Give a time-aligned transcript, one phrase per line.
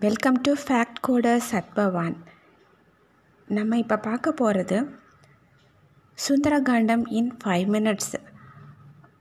[0.00, 2.16] Welcome to fact coder Sadbhavan
[3.48, 4.76] நம்ம இப்போ பார்க்க போகிறது
[6.18, 8.14] சுந்தரகாண்டம் இன் ஃபைவ் மினிட்ஸ்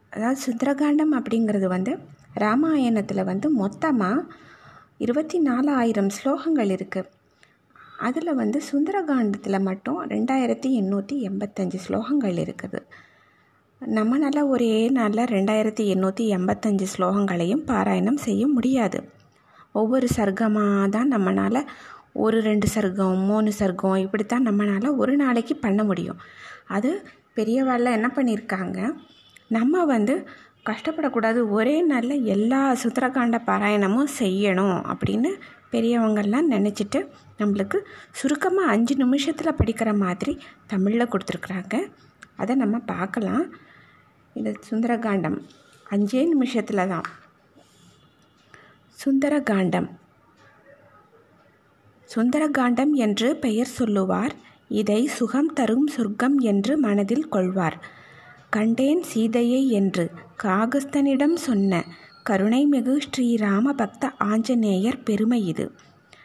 [0.10, 1.94] அதாவது சுந்தரகாண்டம் அப்படிங்கிறது வந்து
[2.36, 4.28] ராமாயணத்தில் வந்து மொத்தமாக
[4.98, 7.12] இருபத்தி நாலாயிரம் ஸ்லோகங்கள் இருக்குது
[8.00, 12.82] அதில் வந்து சுந்தரகாண்டத்தில் மட்டும் ரெண்டாயிரத்தி எண்ணூற்றி எண்பத்தஞ்சு ஸ்லோகங்கள் இருக்குது.
[13.82, 19.00] நம்மளால் ஒரே நாளில் ரெண்டாயிரத்தி எண்ணூற்றி எண்பத்தஞ்சு ஸ்லோகங்களையும் பாராயணம் செய்ய முடியாது.
[19.82, 21.62] ஒவ்வொரு சர்க்கமாக தான் நம்மளால்
[22.26, 26.20] ஒரு ரெண்டு சர்க்கம் மூணு சர்க்கம் இப்படித்தான் நம்மளால் ஒரு நாளைக்கு பண்ண முடியும்.
[26.76, 26.92] அது
[27.38, 28.80] பெரியவாளில் என்ன பண்ணியிருக்காங்க
[29.58, 30.14] நம்ம வந்து
[30.70, 35.30] கஷ்டப்படக்கூடாது ஒரே நாளில் எல்லா சுத்திரகாண்ட பாராயணமும் செய்யணும் அப்படின்னு
[35.74, 37.00] பெரியவங்கள்லாம் நினச்சிட்டு
[37.40, 37.78] நம்மளுக்கு
[38.20, 40.34] சுருக்கமாக அஞ்சு நிமிஷத்தில் படிக்கிற மாதிரி
[40.72, 41.76] தமிழில் கொடுத்துருக்குறாங்க.
[42.42, 43.46] அதை நம்ம பார்க்கலாம்.
[44.40, 45.38] இந்த சுந்தரகாண்டம்
[45.94, 47.08] அஞ்சே நிமிஷத்தில் தான்.
[49.06, 49.90] சுந்தரகாண்டம்.
[52.16, 54.34] சுந்தரகாண்டம் என்று பெயர் சொல்லுவார்.
[54.68, 57.78] இதை சுகம் தரும் சொர்க்கம் என்று மனதில் கொள்வார்.
[58.50, 60.12] கண்டேன் சீதையை என்று
[60.44, 61.84] காகஸ்தனிடம் சொன்ன
[62.30, 65.72] கருணைமிகு ஸ்ரீராம பக்த ஆஞ்சநேயர் பெருமை இது.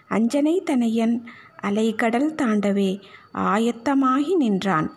[0.08, 1.22] அஞ்சனை தனையன்
[1.62, 3.00] அலைகடல் தாண்டவே
[3.34, 4.90] ஆயத்தமாகி நின்றான்.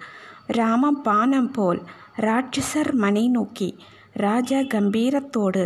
[0.45, 1.81] ராம பானம் போல்
[2.17, 3.77] ராட்சசர் மனை நோக்கி
[4.13, 5.63] ராஜ கம்பீரத்தோடு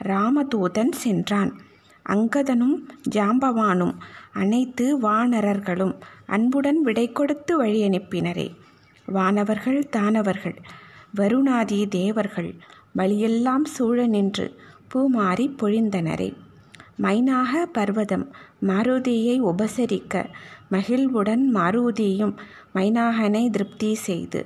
[0.00, 1.52] ராமதூதன் சென்றான்.
[2.06, 2.76] அங்கதனும்
[3.10, 3.94] ஜாம்பவானும்
[4.32, 5.94] அனைத்து வானரர்களும்
[6.26, 8.48] அன்புடன் விடை கொடுத்து வழி அனுப்பினரே.
[9.08, 10.56] வானவர்கள் தானவர்கள்
[11.16, 12.50] வருணாதி தேவர்கள்
[12.92, 14.46] வழியெல்லாம் சூழ நின்று
[14.94, 16.30] பூமாறி பொழிந்தனரே.
[17.02, 18.26] மைனாக பர்வதம்
[18.66, 20.24] மாருதியை உபசரிக்க
[20.68, 22.34] மகிழ்வுடன் மாருதியும்
[22.74, 24.40] மைனாகனை திருப்தி செய்து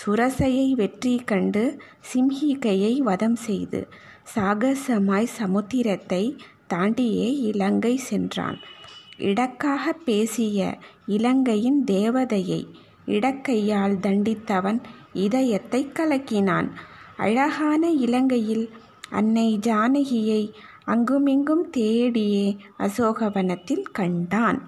[0.00, 1.64] சுரசையை வெற்றி கண்டு
[2.10, 3.80] சிம்ஹிகையை வதம் செய்து
[4.34, 6.24] சாகசமாய் சமுத்திரத்தை
[6.66, 8.58] தாண்டியே இலங்கை சென்றான்.
[9.16, 10.58] இடக்காக பேசிய
[11.06, 12.60] இலங்கையின் தேவதையை
[13.06, 14.80] இடக்கையால் தண்டித்தவன்
[15.12, 16.68] இதயத்தை கலக்கினான்.
[17.16, 18.66] அழகான இலங்கையில்
[19.10, 20.42] அன்னை ஜானகியை
[20.84, 24.60] அங்குமிங்கும் தேடியே அசோகவனத்தில் கண்டான்.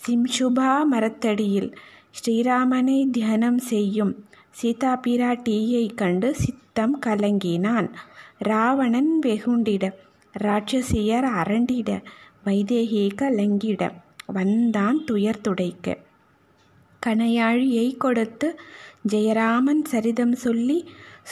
[0.00, 1.70] சிம்சுபா மரத்தடியில்
[2.18, 4.12] ஸ்ரீராமனை தியானம் செய்யும்
[4.58, 7.88] சீதா பிராட்டியை கண்டு சித்தம் கலங்கினான்.
[8.38, 9.84] ராவணன் வெகுண்டிட
[10.34, 11.90] ராட்சசியர் அரண்டிட
[12.46, 13.82] வைதேகி கலங்கிட
[14.26, 15.86] வந்தான் துயர் துடைக்க.
[17.02, 18.48] கனையாழியை கொடுத்து
[19.08, 20.78] ஜெயராமன் சரிதம் சொல்லி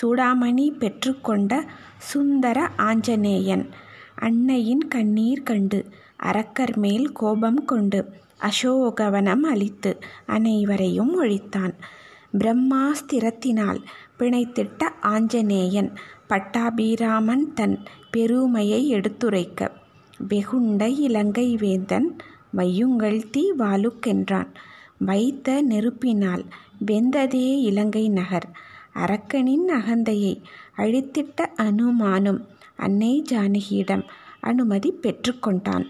[0.00, 1.52] சூடாமணி பெற்றுக்கொண்ட
[2.12, 3.66] சுந்தர ஆஞ்சநேயன்
[4.14, 5.80] அன்னையின் கண்ணீர் கண்டு
[6.16, 8.00] அரக்கர் மேல் கோபம் கொண்டு
[8.40, 9.92] அசோகவனம் அளித்து
[10.26, 11.76] அனைவரையும் ஒழித்தான்.
[12.32, 13.80] பிரம்மாஸ்திரத்தினால்
[14.18, 15.90] பிணைத்திட்ட ஆஞ்சநேயன்
[16.28, 17.78] பட்டாபிராமன் தன்
[18.10, 19.70] பெருமையை எடுத்துரைக்க
[20.28, 22.08] வெகுண்ட இலங்கை வேந்தன்
[22.56, 24.50] வையுங்கள் தீ வாலுக்கென்றான்.
[24.98, 26.44] வைத்த நெருப்பினால்
[26.86, 28.48] வெந்ததே இலங்கை நகர்.
[28.94, 30.34] அரக்கனின் அகந்தையை
[30.76, 32.40] அழித்திட்ட அனுமானும்
[32.76, 34.04] அன்னை ஜானகியிடம்
[34.40, 35.84] அனுமதி பெற்றுக்கொண்டான்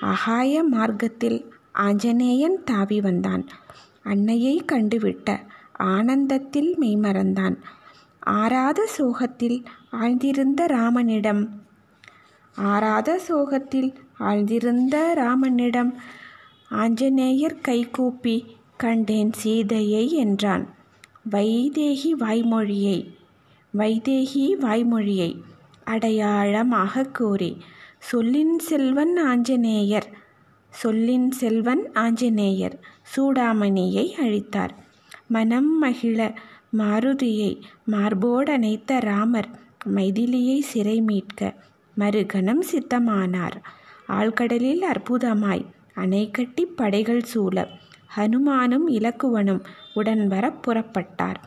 [0.00, 1.38] அகாய மார்க்கத்தில்
[1.72, 3.44] ஆஞ்சநேயன் தாவி வந்தான்.
[4.02, 5.28] அன்னையை கண்டுவிட்ட
[5.90, 7.56] ஆனந்தத்தில் மெய்மறந்தான்.
[8.32, 9.58] ஆறாத சோகத்தில்
[9.92, 11.42] ஆழ்ந்திருந்த ராமனிடம்.
[12.56, 13.90] ஆறாத சோகத்தில்
[14.20, 15.92] ஆழ்ந்திருந்த ராமனிடம்
[16.70, 18.36] ஆஞ்சநேயர் கைகூப்பி
[18.76, 20.64] கண்டேன் சீதையை என்றான்.
[21.30, 22.98] வைதேகி வாய்மொழியை
[23.74, 25.30] வைதேகி வாய்மொழியை
[25.84, 27.50] அடையாளமாக கூறி
[27.98, 30.08] சொல்லின் செல்வன் ஆஞ்சநேயர்
[30.72, 32.76] சொல்லின் செல்வன் ஆஞ்சநேயர்
[33.12, 34.74] சூடாமணியை அழித்தார்.
[35.34, 36.18] மனம் மகிழ
[36.78, 37.50] மாருதியை
[37.92, 39.48] மார்போடனைத்த ராமர்
[39.94, 41.40] மைதிலியை சிறை மீட்க
[41.96, 43.56] மறுகணம் சித்தமானார்.
[44.18, 47.56] ஆழ்கடலில் அற்புதமாய் அணை கட்டி படைகள் சூழ
[48.16, 49.62] ஹனுமானும் இலக்குவனும்
[49.94, 51.38] உடன் வர புறப்பட்டார்.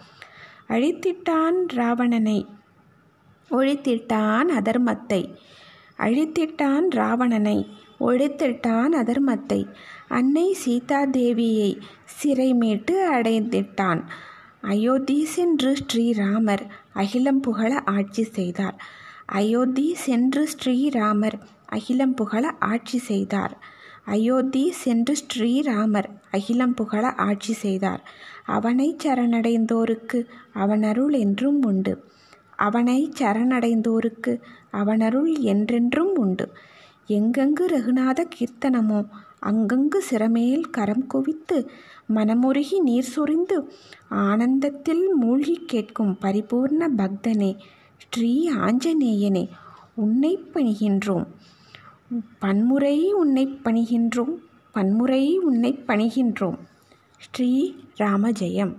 [0.69, 2.39] அழித்திட்டான் ராவணனை
[3.51, 5.21] ஒழித்திட்டான் அதர்மத்தை.
[5.99, 7.57] அழித்திட்டான் ராவணனை
[7.99, 9.59] ஒழித்திட்டான் அதர்மத்தை.
[10.07, 14.01] அன்னை சீதாதேவியை சிறை மீட்டு அடைந்திட்டான்
[14.61, 16.63] அயோத்தி சென்று ஸ்ரீராமர்
[16.93, 18.77] அகிலம் புகழ ஆட்சி செய்தார்.
[19.25, 23.57] அயோத்தி சென்று ஸ்ரீராமர் அகிலம் புகழ ஆட்சி செய்தார்.
[24.05, 28.01] அயோத்தி சென்று ஸ்ரீராமர் அகிலம் புகழ ஆட்சி செய்தார்.
[28.45, 32.03] அவனை சரணடைந்தோருக்கு அவனருள் என்றும் உண்டு.
[32.55, 34.39] அவனை சரணடைந்தோருக்கு
[34.71, 36.51] அவனருள் என்றென்றும் உண்டு.
[37.07, 39.07] எங்கெங்கு ரகுநாத கீர்த்தனமோ
[39.45, 41.69] அங்கங்கு சிறமேல் கரம் குவித்து
[42.15, 43.71] மனமுருகி நீர் சொரிந்து
[44.09, 47.57] ஆனந்தத்தில் மூழ்கி கேட்கும் பரிபூர்ண பக்தனே
[48.11, 49.49] ஸ்ரீ ஆஞ்சநேயனே
[49.95, 51.25] உன்னை பணிகின்றோம்.
[52.39, 54.33] பன்முறை உன்னை பணிகின்றோம்
[54.71, 56.57] பன்முறை உன்னை பணிகின்றோம்.
[57.19, 58.73] ஸ்ரீ ராமஜெயம்.